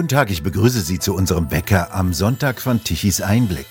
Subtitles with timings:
[0.00, 3.66] Guten Tag, ich begrüße Sie zu unserem Wecker am Sonntag von Tichys Einblick.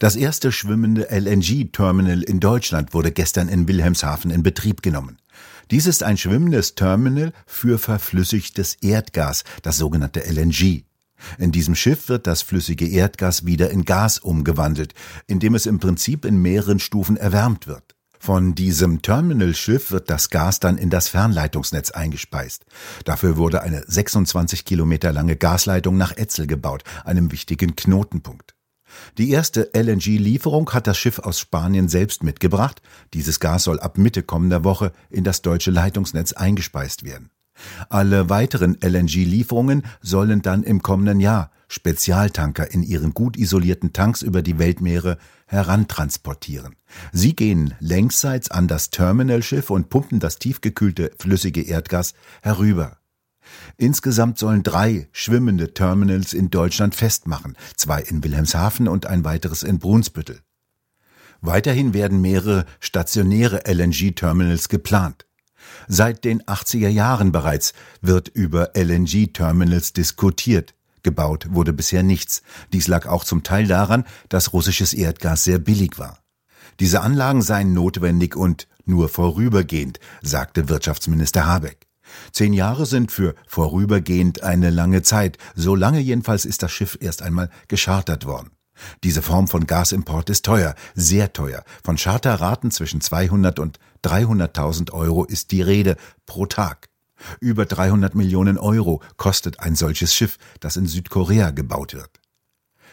[0.00, 5.18] Das erste schwimmende LNG-Terminal in Deutschland wurde gestern in Wilhelmshaven in Betrieb genommen.
[5.70, 10.82] Dies ist ein schwimmendes Terminal für verflüssigtes Erdgas, das sogenannte LNG.
[11.38, 14.92] In diesem Schiff wird das flüssige Erdgas wieder in Gas umgewandelt,
[15.28, 17.95] indem es im Prinzip in mehreren Stufen erwärmt wird.
[18.18, 22.64] Von diesem Terminalschiff wird das Gas dann in das Fernleitungsnetz eingespeist.
[23.04, 28.54] Dafür wurde eine 26 Kilometer lange Gasleitung nach Etzel gebaut, einem wichtigen Knotenpunkt.
[29.18, 32.80] Die erste LNG-Lieferung hat das Schiff aus Spanien selbst mitgebracht.
[33.14, 37.30] Dieses Gas soll ab Mitte kommender Woche in das deutsche Leitungsnetz eingespeist werden.
[37.88, 44.42] Alle weiteren LNG-Lieferungen sollen dann im kommenden Jahr Spezialtanker in ihren gut isolierten Tanks über
[44.42, 46.76] die Weltmeere herantransportieren.
[47.12, 52.98] Sie gehen längsseits an das Terminalschiff und pumpen das tiefgekühlte flüssige Erdgas herüber.
[53.76, 59.78] Insgesamt sollen drei schwimmende Terminals in Deutschland festmachen, zwei in Wilhelmshaven und ein weiteres in
[59.78, 60.40] Brunsbüttel.
[61.40, 65.26] Weiterhin werden mehrere stationäre LNG-Terminals geplant.
[65.88, 70.74] Seit den 80er Jahren bereits wird über LNG-Terminals diskutiert.
[71.06, 72.42] Gebaut wurde bisher nichts.
[72.72, 76.18] Dies lag auch zum Teil daran, dass russisches Erdgas sehr billig war.
[76.80, 81.86] Diese Anlagen seien notwendig und nur vorübergehend, sagte Wirtschaftsminister Habeck.
[82.32, 85.38] Zehn Jahre sind für vorübergehend eine lange Zeit.
[85.54, 88.50] So lange jedenfalls ist das Schiff erst einmal geschartert worden.
[89.04, 91.62] Diese Form von Gasimport ist teuer, sehr teuer.
[91.84, 95.96] Von Charterraten zwischen 200 und 300.000 Euro ist die Rede
[96.26, 96.88] pro Tag.
[97.40, 102.20] Über 300 Millionen Euro kostet ein solches Schiff, das in Südkorea gebaut wird.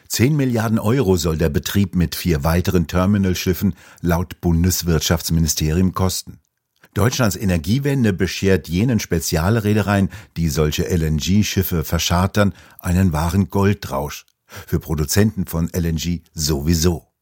[0.08, 6.40] 10 Milliarden Euro soll der Betrieb mit vier weiteren Terminalschiffen laut Bundeswirtschaftsministerium kosten.
[6.94, 14.26] Deutschlands Energiewende beschert jenen Spezialreedereien, die solche LNG-Schiffe verschartern, einen wahren Goldrausch.
[14.46, 17.13] Für Produzenten von LNG sowieso.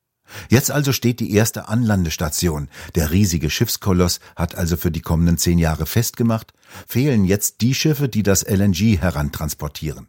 [0.50, 2.69] Jetzt also steht die erste Anlandestation.
[2.96, 6.53] Der riesige Schiffskoloss hat also für die kommenden zehn Jahre festgemacht,
[6.88, 10.08] fehlen jetzt die Schiffe, die das LNG herantransportieren.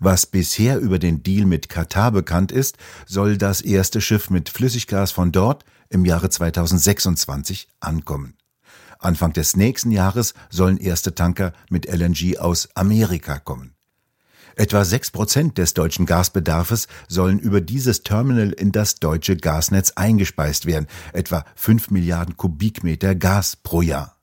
[0.00, 5.12] Was bisher über den Deal mit Katar bekannt ist, soll das erste Schiff mit Flüssiggas
[5.12, 8.34] von dort im Jahre 2026 ankommen.
[8.98, 13.77] Anfang des nächsten Jahres sollen erste Tanker mit LNG aus Amerika kommen.
[14.58, 20.66] Etwa sechs Prozent des deutschen Gasbedarfes sollen über dieses Terminal in das deutsche Gasnetz eingespeist
[20.66, 24.16] werden, etwa fünf Milliarden Kubikmeter Gas pro Jahr.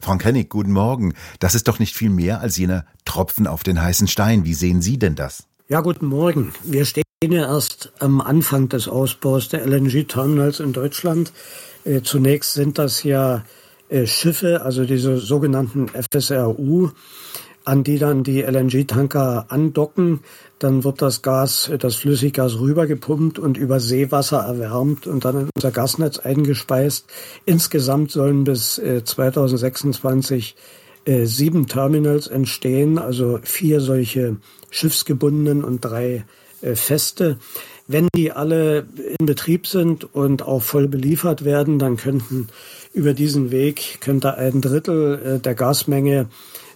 [0.00, 1.12] Frank Hennig, guten Morgen.
[1.40, 4.46] Das ist doch nicht viel mehr als jener Tropfen auf den heißen Stein.
[4.46, 5.44] Wie sehen Sie denn das?
[5.68, 6.54] Ja, guten Morgen.
[6.64, 11.34] Wir stehen ja erst am Anfang des Ausbaus der LNG-Terminals in Deutschland.
[11.84, 13.44] Äh, zunächst sind das ja
[13.90, 16.92] äh, Schiffe, also diese sogenannten FSRU,
[17.66, 20.20] an die dann die LNG-Tanker andocken.
[20.60, 25.72] Dann wird das Gas, das Flüssiggas rübergepumpt und über Seewasser erwärmt und dann in unser
[25.72, 27.06] Gasnetz eingespeist.
[27.44, 30.56] Insgesamt sollen bis 2026
[31.04, 34.36] äh, äh, sieben Terminals entstehen, also vier solche
[34.70, 36.24] schiffsgebundenen und drei
[36.62, 37.38] äh, feste.
[37.88, 38.86] Wenn die alle
[39.18, 42.46] in Betrieb sind und auch voll beliefert werden, dann könnten
[42.94, 46.28] über diesen Weg könnte ein Drittel der Gasmenge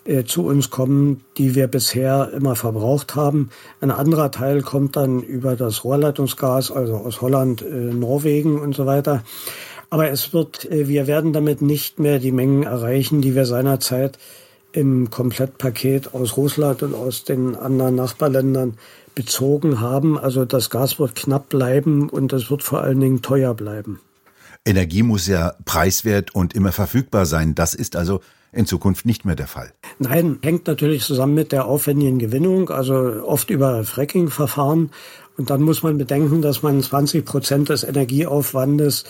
[0.05, 3.51] äh, zu uns kommen, die wir bisher immer verbraucht haben.
[3.81, 8.87] Ein anderer Teil kommt dann über das Rohrleitungsgas, also aus Holland, äh, Norwegen und so
[8.87, 9.23] weiter.
[9.91, 14.19] Aber es wird, äh, wir werden damit nicht mehr die Mengen erreichen, die wir seinerzeit
[14.73, 18.79] im Komplettpaket aus Russland und aus den anderen Nachbarländern
[19.15, 20.19] bezogen haben.
[20.19, 24.01] Also das Gas wird knapp bleiben und es wird vor allen Dingen teuer bleiben.
[24.65, 27.55] Energie muss ja preiswert und immer verfügbar sein.
[27.55, 28.21] Das ist also
[28.53, 29.73] in Zukunft nicht mehr der Fall.
[29.99, 32.95] Nein, hängt natürlich zusammen mit der aufwendigen Gewinnung, also
[33.25, 34.91] oft über Fracking-Verfahren.
[35.37, 39.05] Und dann muss man bedenken, dass man 20 Prozent des Energieaufwandes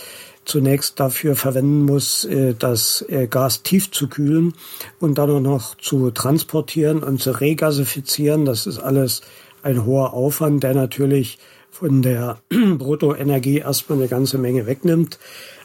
[0.45, 4.55] zunächst dafür verwenden muss, äh, das äh, Gas tief zu kühlen
[4.99, 8.45] und dann auch noch zu transportieren und zu regasifizieren.
[8.45, 9.23] Das ist alles
[9.63, 11.39] ein hoher Aufwand, der natürlich
[11.71, 12.39] von der
[12.79, 15.19] Bruttoenergie erstmal eine ganze Menge wegnimmt.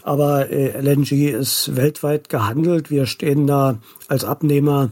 [0.05, 2.91] Aber äh, LNG ist weltweit gehandelt.
[2.91, 4.91] Wir stehen da als Abnehmer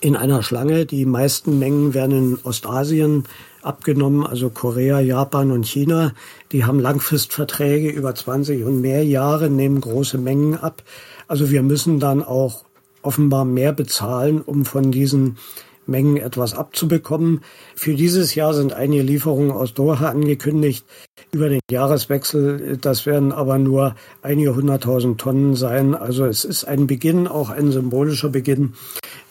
[0.00, 0.86] in einer Schlange.
[0.86, 3.24] Die meisten Mengen werden in Ostasien
[3.60, 6.14] abgenommen, also Korea, Japan und China.
[6.50, 10.82] Die haben Langfristverträge über 20 und mehr Jahre, nehmen große Mengen ab.
[11.28, 12.64] Also wir müssen dann auch
[13.02, 15.36] offenbar mehr bezahlen, um von diesen
[15.84, 17.42] Mengen etwas abzubekommen.
[17.74, 20.86] Für dieses Jahr sind einige Lieferungen aus Doha angekündigt
[21.32, 22.76] über den Jahreswechsel.
[22.80, 25.94] Das werden aber nur einige hunderttausend Tonnen sein.
[25.94, 28.74] Also es ist ein Beginn, auch ein symbolischer Beginn.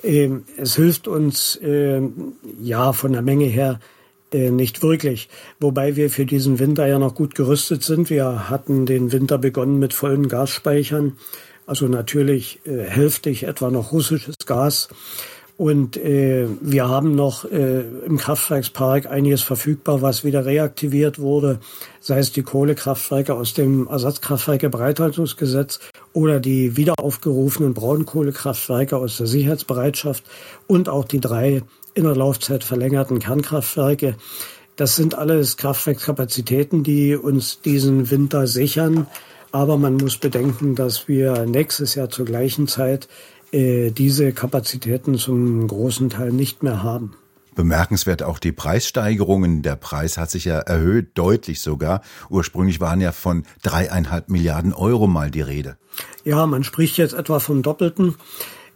[0.04, 3.80] Ähm, es hilft uns ähm, ja von der Menge her
[4.34, 5.30] äh, nicht wirklich.
[5.60, 8.10] Wobei wir für diesen Winter ja noch gut gerüstet sind.
[8.10, 11.18] Wir hatten den Winter begonnen mit vollen Gasspeichern.
[11.68, 14.90] Also natürlich äh, hälftig etwa noch russisches Gas.
[15.62, 21.60] Und äh, wir haben noch äh, im Kraftwerkspark einiges verfügbar, was wieder reaktiviert wurde,
[22.00, 25.80] sei es die Kohlekraftwerke aus dem Ersatzkraftwerke-Breithaltungsgesetz
[26.14, 30.24] oder die wiederaufgerufenen Braunkohlekraftwerke aus der Sicherheitsbereitschaft
[30.66, 31.62] und auch die drei
[31.94, 34.16] in der Laufzeit verlängerten Kernkraftwerke.
[34.78, 39.06] Das sind alles Kraftwerkskapazitäten, die uns diesen Winter sichern.
[39.52, 43.08] Aber man muss bedenken, dass wir nächstes Jahr zur gleichen Zeit
[43.52, 47.16] äh, diese Kapazitäten zum großen Teil nicht mehr haben.
[47.56, 49.62] Bemerkenswert auch die Preissteigerungen.
[49.62, 52.02] Der Preis hat sich ja erhöht, deutlich sogar.
[52.30, 55.78] Ursprünglich waren ja von dreieinhalb Milliarden Euro mal die Rede.
[56.24, 58.16] Ja, man spricht jetzt etwa vom Doppelten.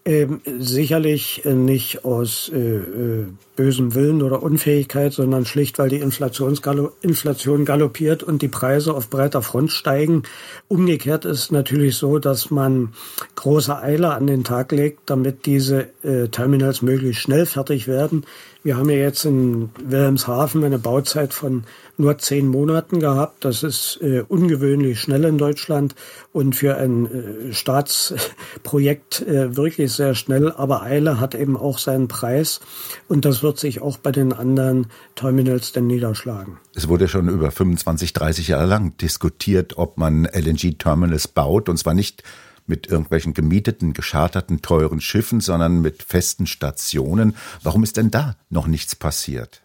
[0.07, 7.66] Ähm, sicherlich nicht aus äh, äh, bösem Willen oder Unfähigkeit, sondern schlicht, weil die Inflation
[7.66, 10.24] galoppiert und die Preise auf breiter Front steigen.
[10.68, 12.94] Umgekehrt ist natürlich so, dass man
[13.36, 18.25] große Eile an den Tag legt, damit diese äh, Terminals möglichst schnell fertig werden.
[18.66, 21.66] Wir haben ja jetzt in Wilhelmshaven eine Bauzeit von
[21.98, 23.46] nur zehn Monaten gehabt.
[23.46, 25.94] Das ist äh, ungewöhnlich schnell in Deutschland
[26.34, 30.52] und für ein äh, Staatsprojekt äh, wirklich sehr schnell.
[30.52, 32.60] Aber Eile hat eben auch seinen Preis
[33.07, 36.57] und das wird sich auch bei den anderen Terminals dann niederschlagen.
[36.74, 41.94] Es wurde schon über 25, 30 Jahre lang diskutiert, ob man LNG-Terminals baut und zwar
[41.94, 42.24] nicht
[42.65, 47.36] mit irgendwelchen gemieteten, gescharterten, teuren Schiffen, sondern mit festen Stationen.
[47.62, 49.62] Warum ist denn da noch nichts passiert?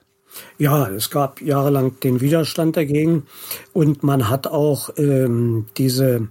[0.58, 3.24] Ja, es gab jahrelang den Widerstand dagegen
[3.72, 6.28] und man hat auch ähm, diese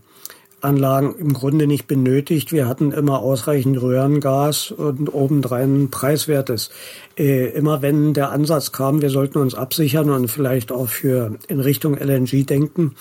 [0.62, 2.52] Anlagen im Grunde nicht benötigt.
[2.52, 6.70] Wir hatten immer ausreichend Röhrengas und obendrein preiswertes.
[7.18, 11.60] Äh, immer wenn der Ansatz kam, wir sollten uns absichern und vielleicht auch für in
[11.60, 12.96] Richtung LNG denken,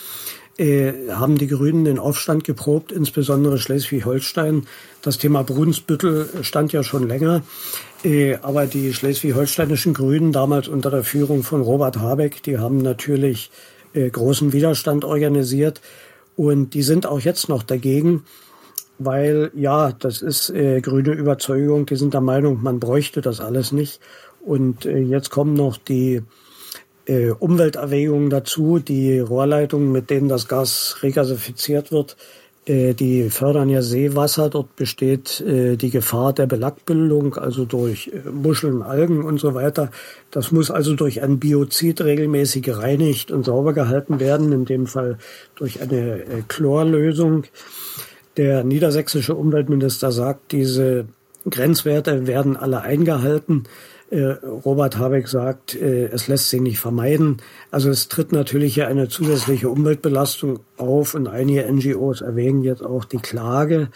[0.58, 4.66] äh, haben die Grünen den Aufstand geprobt, insbesondere Schleswig-Holstein.
[5.02, 7.42] Das Thema Brunsbüttel stand ja schon länger.
[8.04, 13.50] Äh, aber die schleswig-holsteinischen Grünen, damals unter der Führung von Robert Habeck, die haben natürlich
[13.94, 15.80] äh, großen Widerstand organisiert.
[16.38, 18.22] Und die sind auch jetzt noch dagegen,
[19.00, 21.84] weil ja, das ist äh, grüne Überzeugung.
[21.86, 23.98] Die sind der Meinung, man bräuchte das alles nicht.
[24.40, 26.22] Und äh, jetzt kommen noch die
[27.06, 32.16] äh, Umwelterwägungen dazu, die Rohrleitungen, mit denen das Gas regasifiziert wird,
[32.68, 34.50] die fördern ja Seewasser.
[34.50, 39.90] Dort besteht äh, die Gefahr der Belackbildung, also durch äh, Muscheln, Algen und so weiter.
[40.30, 45.18] Das muss also durch ein Biozid regelmäßig gereinigt und sauber gehalten werden, in dem Fall
[45.54, 47.44] durch eine Chlorlösung.
[48.36, 51.06] Der niedersächsische Umweltminister sagt, diese
[51.48, 53.64] Grenzwerte werden alle eingehalten.
[54.10, 54.22] Äh,
[54.64, 57.38] Robert Habeck sagt, äh, es lässt sich nicht vermeiden.
[57.70, 63.04] Also es tritt natürlich hier eine zusätzliche Umweltbelastung auf und einige NGOs erwägen jetzt auch
[63.04, 63.90] die Klage.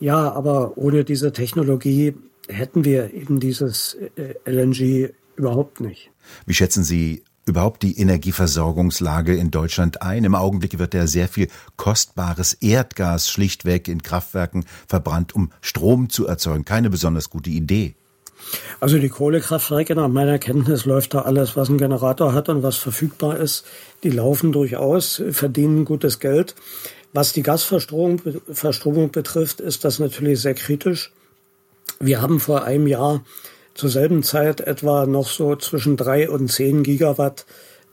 [0.00, 2.14] Ja, aber ohne diese Technologie
[2.48, 6.10] hätten wir eben dieses äh, LNG überhaupt nicht.
[6.46, 10.24] Wie schätzen Sie überhaupt die Energieversorgungslage in Deutschland ein?
[10.24, 16.26] Im Augenblick wird ja sehr viel kostbares Erdgas schlichtweg in Kraftwerken verbrannt, um Strom zu
[16.26, 16.64] erzeugen.
[16.64, 17.94] Keine besonders gute Idee.
[18.80, 22.76] Also die Kohlekraftwerke, nach meiner Kenntnis läuft da alles, was ein Generator hat und was
[22.76, 23.64] verfügbar ist.
[24.02, 26.54] Die laufen durchaus, verdienen gutes Geld.
[27.12, 28.20] Was die Gasverstromung
[28.50, 31.12] Verstromung betrifft, ist das natürlich sehr kritisch.
[32.00, 33.24] Wir haben vor einem Jahr
[33.74, 37.44] zur selben Zeit etwa noch so zwischen drei und zehn Gigawatt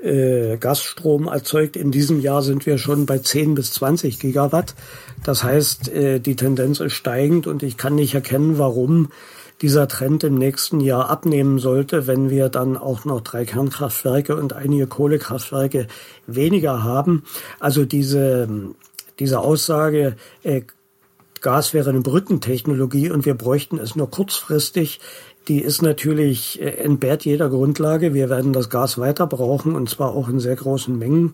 [0.01, 1.75] äh, Gasstrom erzeugt.
[1.75, 4.75] In diesem Jahr sind wir schon bei 10 bis 20 Gigawatt.
[5.23, 9.11] Das heißt, äh, die Tendenz ist steigend und ich kann nicht erkennen, warum
[9.61, 14.53] dieser Trend im nächsten Jahr abnehmen sollte, wenn wir dann auch noch drei Kernkraftwerke und
[14.53, 15.87] einige Kohlekraftwerke
[16.25, 17.23] weniger haben.
[17.59, 18.47] Also diese,
[19.19, 20.61] diese Aussage, äh,
[21.41, 24.99] Gas wäre eine Brückentechnologie und wir bräuchten es nur kurzfristig,
[25.47, 28.13] die ist natürlich äh, entbehrt jeder Grundlage.
[28.13, 31.33] Wir werden das Gas weiter brauchen und zwar auch in sehr großen Mengen.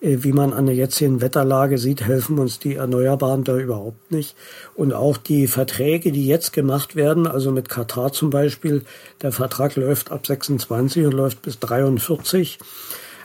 [0.00, 4.34] Äh, wie man an der jetzigen Wetterlage sieht, helfen uns die Erneuerbaren da überhaupt nicht.
[4.74, 8.82] Und auch die Verträge, die jetzt gemacht werden, also mit Katar zum Beispiel,
[9.22, 12.58] der Vertrag läuft ab 26 und läuft bis 43.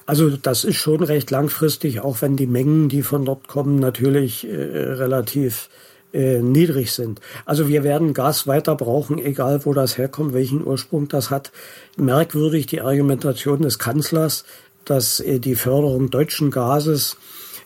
[0.05, 4.47] Also das ist schon recht langfristig, auch wenn die Mengen, die von dort kommen, natürlich
[4.47, 5.69] äh, relativ
[6.13, 7.21] äh, niedrig sind.
[7.45, 11.51] Also wir werden Gas weiter brauchen, egal wo das herkommt, welchen Ursprung das hat.
[11.95, 14.43] Merkwürdig die Argumentation des Kanzlers,
[14.85, 17.17] dass äh, die Förderung deutschen Gases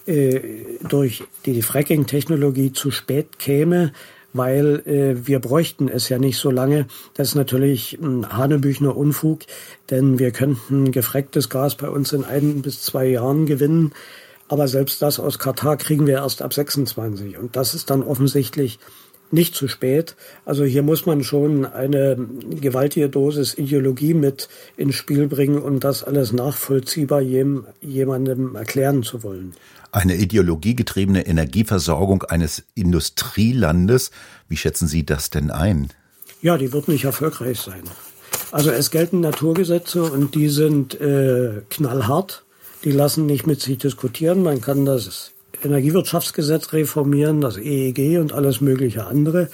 [0.05, 0.39] äh,
[0.87, 3.91] durch die Fracking-Technologie zu spät käme,
[4.33, 6.87] weil äh, wir bräuchten es ja nicht so lange.
[7.13, 9.39] Das ist natürlich ein Hanebüchner Unfug,
[9.89, 13.93] denn wir könnten gefrecktes Gas bei uns in ein bis zwei Jahren gewinnen.
[14.47, 17.37] Aber selbst das aus Katar kriegen wir erst ab 26.
[17.37, 18.77] Und das ist dann offensichtlich
[19.31, 20.15] nicht zu spät.
[20.45, 22.15] Also hier muss man schon eine
[22.61, 29.53] gewaltige Dosis Ideologie mit ins Spiel bringen, um das alles nachvollziehbar jemandem erklären zu wollen.
[29.91, 34.11] Eine ideologiegetriebene Energieversorgung eines Industrielandes,
[34.49, 35.89] wie schätzen Sie das denn ein?
[36.41, 37.83] Ja, die wird nicht erfolgreich sein.
[38.51, 42.43] Also es gelten Naturgesetze und die sind äh, knallhart.
[42.83, 44.43] Die lassen nicht mit sich diskutieren.
[44.43, 45.31] Man kann das
[45.63, 49.49] Energiewirtschaftsgesetz reformieren, das EEG und alles mögliche andere.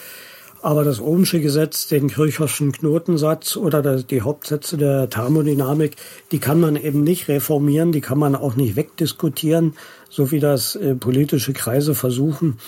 [0.64, 5.96] Aber das Ohmsche Gesetz, den Kirchhoffschen Knotensatz oder die Hauptsätze der Thermodynamik,
[6.32, 9.74] die kann man eben nicht reformieren, die kann man auch nicht wegdiskutieren,
[10.08, 12.60] so wie das äh, politische Kreise versuchen.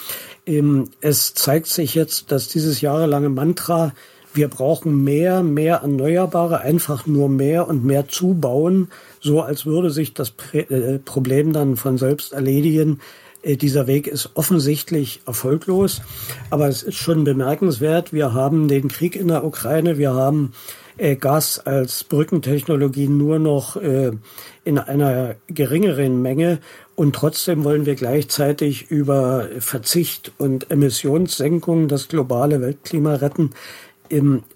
[0.48, 3.94] Ähm, es zeigt sich jetzt, dass dieses jahrelange Mantra,
[4.34, 8.88] wir brauchen mehr, mehr Erneuerbare, einfach nur mehr und mehr zubauen,
[9.20, 13.00] so als würde sich das äh, Problem dann von selbst erledigen,
[13.44, 16.02] dieser Weg ist offensichtlich erfolglos,
[16.50, 18.14] aber es ist schon bemerkenswert.
[18.14, 20.54] Wir haben den Krieg in der Ukraine, wir haben
[20.98, 24.12] äh, Gas als Brückentechnologie nur noch äh,
[24.64, 26.60] in einer geringeren Menge
[26.96, 33.52] und trotzdem wollen wir gleichzeitig über Verzicht und Emissionssenkung das globale Weltklima retten.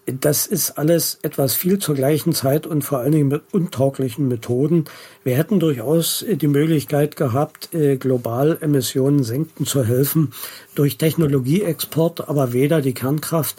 [0.05, 4.85] Das ist alles etwas viel zur gleichen Zeit und vor allen Dingen mit untauglichen Methoden.
[5.23, 10.33] Wir hätten durchaus äh, die Möglichkeit gehabt, äh, global Emissionen senken zu helfen
[10.75, 13.57] durch Technologieexport, aber weder die Kernkraft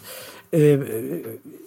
[0.52, 0.78] äh,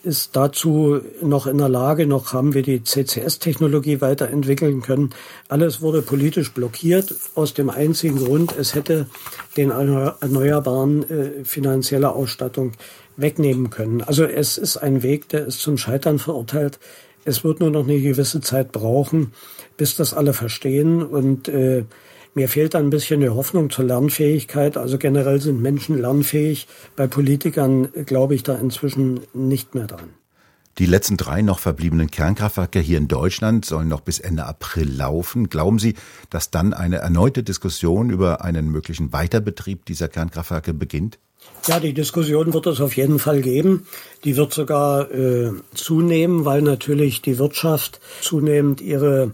[0.03, 5.11] ist dazu noch in der Lage, noch haben wir die CCS-Technologie weiterentwickeln können.
[5.47, 9.05] Alles wurde politisch blockiert aus dem einzigen Grund, es hätte
[9.57, 11.05] den Erneuerbaren
[11.43, 12.71] finanzielle Ausstattung
[13.21, 14.01] wegnehmen können.
[14.01, 16.79] Also es ist ein Weg, der ist zum Scheitern verurteilt.
[17.23, 19.33] Es wird nur noch eine gewisse Zeit brauchen,
[19.77, 21.03] bis das alle verstehen.
[21.03, 21.85] Und äh,
[22.33, 24.77] mir fehlt ein bisschen die Hoffnung zur Lernfähigkeit.
[24.77, 26.67] Also generell sind Menschen lernfähig.
[26.95, 30.09] Bei Politikern glaube ich da inzwischen nicht mehr dran.
[30.77, 35.49] Die letzten drei noch verbliebenen Kernkraftwerke hier in Deutschland sollen noch bis Ende April laufen.
[35.49, 35.95] Glauben Sie,
[36.29, 41.19] dass dann eine erneute Diskussion über einen möglichen Weiterbetrieb dieser Kernkraftwerke beginnt?
[41.67, 43.85] Ja, die Diskussion wird es auf jeden Fall geben.
[44.23, 49.31] Die wird sogar äh, zunehmen, weil natürlich die Wirtschaft zunehmend ihre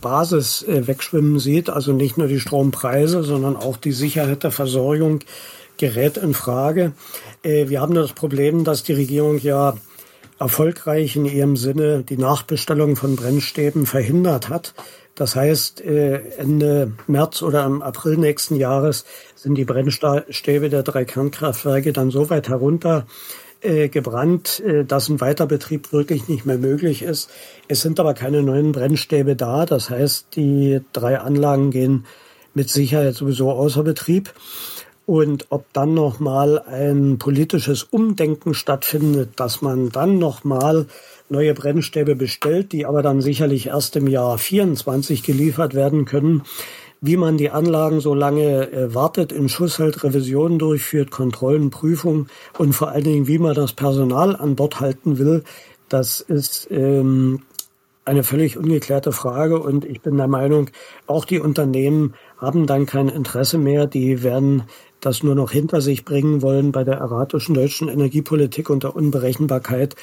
[0.00, 1.68] Basis äh, wegschwimmen sieht.
[1.68, 5.20] Also nicht nur die Strompreise, sondern auch die Sicherheit der Versorgung
[5.76, 6.92] gerät in Frage.
[7.42, 9.76] Äh, wir haben das Problem, dass die Regierung ja
[10.38, 14.74] erfolgreich in ihrem Sinne die Nachbestellung von Brennstäben verhindert hat.
[15.16, 21.04] Das heißt, äh, Ende März oder im April nächsten Jahres sind die Brennstäbe der drei
[21.06, 23.06] Kernkraftwerke dann so weit herunter
[23.62, 27.30] äh, gebrannt, äh, dass ein Weiterbetrieb wirklich nicht mehr möglich ist.
[27.66, 29.64] Es sind aber keine neuen Brennstäbe da.
[29.64, 32.04] Das heißt, die drei Anlagen gehen
[32.52, 34.34] mit Sicherheit sowieso außer Betrieb.
[35.06, 40.86] Und ob dann nochmal ein politisches Umdenken stattfindet, dass man dann nochmal
[41.28, 46.42] neue Brennstäbe bestellt, die aber dann sicherlich erst im Jahr 24 geliefert werden können.
[47.00, 52.28] Wie man die Anlagen so lange äh, wartet, in Schuss hält, Revisionen durchführt, Kontrollen, Prüfungen
[52.58, 55.44] und vor allen Dingen, wie man das Personal an Bord halten will,
[55.88, 57.42] das ist ähm,
[58.06, 60.70] eine völlig ungeklärte Frage und ich bin der Meinung,
[61.06, 63.86] auch die Unternehmen haben dann kein Interesse mehr.
[63.86, 64.64] Die werden
[65.06, 69.94] das nur noch hinter sich bringen wollen bei der erratischen deutschen Energiepolitik und der Unberechenbarkeit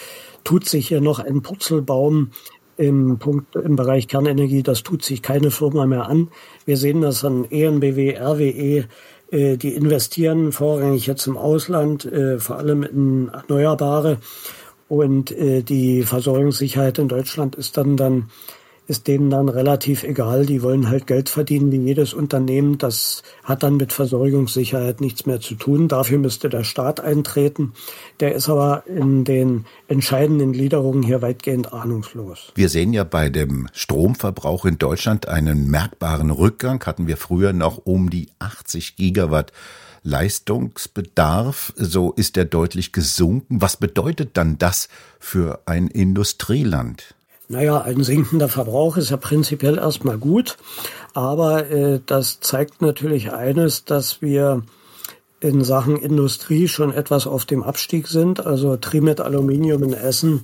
[0.43, 2.31] tut sich hier noch ein Purzelbaum
[2.77, 4.63] im Punkt im Bereich Kernenergie.
[4.63, 6.29] Das tut sich keine Firma mehr an.
[6.65, 8.85] Wir sehen das an ENBW, RWE.
[9.29, 14.17] Äh, die investieren vorrangig jetzt im Ausland, äh, vor allem in Erneuerbare.
[14.87, 18.29] Und äh, die Versorgungssicherheit in Deutschland ist dann dann
[18.87, 20.45] ist denen dann relativ egal.
[20.45, 22.77] Die wollen halt Geld verdienen wie jedes Unternehmen.
[22.77, 25.87] Das hat dann mit Versorgungssicherheit nichts mehr zu tun.
[25.87, 27.73] Dafür müsste der Staat eintreten.
[28.19, 32.51] Der ist aber in den entscheidenden Gliederungen hier weitgehend ahnungslos.
[32.55, 36.83] Wir sehen ja bei dem Stromverbrauch in Deutschland einen merkbaren Rückgang.
[36.85, 39.51] Hatten wir früher noch um die 80 Gigawatt
[40.03, 43.61] Leistungsbedarf, so ist er deutlich gesunken.
[43.61, 47.15] Was bedeutet dann das für ein Industrieland?
[47.49, 50.57] Naja, ein sinkender Verbrauch ist ja prinzipiell erstmal gut,
[51.13, 54.63] aber äh, das zeigt natürlich eines, dass wir
[55.43, 58.45] in Sachen Industrie schon etwas auf dem Abstieg sind.
[58.45, 60.43] Also Trimet Aluminium in Essen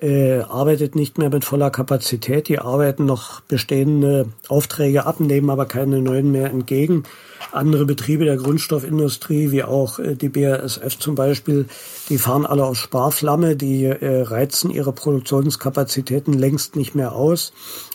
[0.00, 2.48] äh, arbeitet nicht mehr mit voller Kapazität.
[2.48, 7.04] Die arbeiten noch bestehende Aufträge ab, nehmen aber keine neuen mehr entgegen.
[7.52, 11.66] andere Betriebe der Grundstoffindustrie, wie auch äh, die BASF zum Beispiel,
[12.08, 17.52] die fahren alle auf Sparflamme, die äh, reizen ihre Produktionskapazitäten längst nicht mehr aus.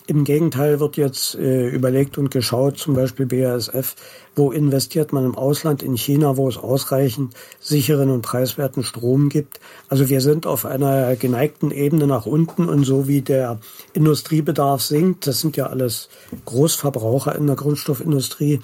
[0.10, 3.96] Im Gegenteil wird jetzt äh, überlegt und geschaut, zum Beispiel BASF,
[4.36, 9.60] wo investiert man im Ausland, in China, wo es ausreichend sicheren und preiswerten Strom gibt.
[9.88, 13.60] Also wir sind auf einer geneigten Ebene nach unten und so wie der
[13.94, 16.10] Industriebedarf sinkt, das sind ja alles
[16.44, 18.62] Großverbraucher in der Grundstoffindustrie,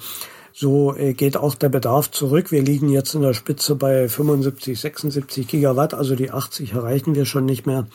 [0.52, 2.50] so äh, geht auch der Bedarf zurück.
[2.50, 7.24] Wir liegen jetzt in der Spitze bei 75, 76 Gigawatt, also die 80 erreichen wir
[7.24, 7.86] schon nicht mehr.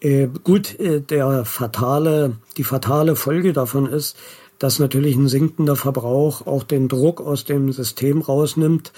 [0.00, 4.16] Äh, gut, äh, der fatale, die fatale Folge davon ist,
[4.58, 8.92] dass natürlich ein sinkender Verbrauch auch den Druck aus dem System rausnimmt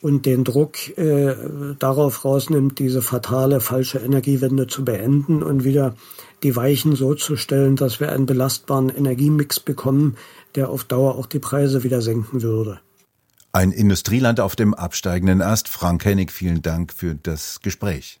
[0.00, 1.34] und den Druck äh,
[1.78, 5.94] darauf rausnimmt, diese fatale falsche Energiewende zu beenden und wieder
[6.42, 10.16] die Weichen so zu stellen, dass wir einen belastbaren Energiemix bekommen,
[10.54, 12.80] der auf Dauer auch die Preise wieder senken würde.
[13.52, 15.68] Ein Industrieland auf dem absteigenden Ast.
[15.68, 18.20] Frank Hennig, vielen Dank für das Gespräch.